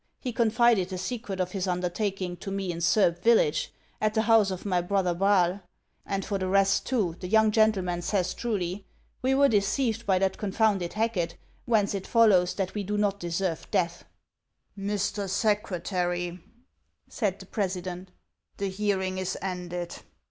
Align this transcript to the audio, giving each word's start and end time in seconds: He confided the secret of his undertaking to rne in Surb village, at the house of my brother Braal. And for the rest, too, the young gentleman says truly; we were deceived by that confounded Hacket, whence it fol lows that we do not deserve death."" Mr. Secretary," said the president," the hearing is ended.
He 0.19 0.33
confided 0.33 0.89
the 0.89 0.97
secret 0.97 1.39
of 1.39 1.51
his 1.51 1.67
undertaking 1.67 2.35
to 2.37 2.49
rne 2.49 2.71
in 2.71 2.81
Surb 2.81 3.21
village, 3.21 3.71
at 4.01 4.15
the 4.15 4.23
house 4.23 4.49
of 4.49 4.65
my 4.65 4.81
brother 4.81 5.13
Braal. 5.13 5.61
And 6.07 6.25
for 6.25 6.39
the 6.39 6.47
rest, 6.47 6.87
too, 6.87 7.17
the 7.19 7.27
young 7.27 7.51
gentleman 7.51 8.01
says 8.01 8.33
truly; 8.33 8.83
we 9.21 9.35
were 9.35 9.47
deceived 9.47 10.07
by 10.07 10.17
that 10.17 10.39
confounded 10.39 10.93
Hacket, 10.93 11.35
whence 11.65 11.93
it 11.93 12.07
fol 12.07 12.29
lows 12.29 12.55
that 12.55 12.73
we 12.73 12.81
do 12.83 12.97
not 12.97 13.19
deserve 13.19 13.69
death."" 13.69 14.05
Mr. 14.75 15.29
Secretary," 15.29 16.39
said 17.07 17.37
the 17.37 17.45
president," 17.45 18.09
the 18.57 18.69
hearing 18.71 19.19
is 19.19 19.37
ended. 19.39 19.97